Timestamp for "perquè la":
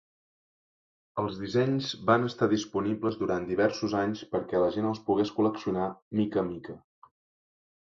4.33-4.73